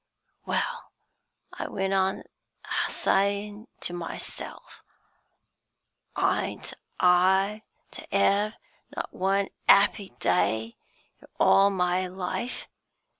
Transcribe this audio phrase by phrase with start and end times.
[0.47, 0.93] Well,
[1.53, 2.23] I went on
[2.65, 4.81] a sayin' to myself,
[6.17, 8.55] 'Ain't I to 'ave
[8.97, 10.75] not one 'appy day
[11.21, 12.67] in all my life?'